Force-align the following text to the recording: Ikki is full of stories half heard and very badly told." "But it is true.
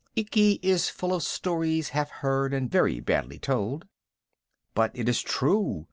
Ikki 0.15 0.53
is 0.63 0.89
full 0.89 1.13
of 1.13 1.21
stories 1.21 1.89
half 1.89 2.09
heard 2.09 2.55
and 2.55 2.71
very 2.71 2.99
badly 2.99 3.37
told." 3.37 3.85
"But 4.73 4.89
it 4.95 5.07
is 5.07 5.21
true. 5.21 5.79